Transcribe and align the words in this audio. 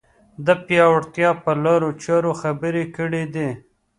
د 0.45 0.47
پیاوړتیا 0.65 1.29
پر 1.43 1.55
لارو 1.65 1.89
چارو 2.03 2.31
خبرې 2.41 2.83
کړې 2.95 3.23
دي 3.33 3.49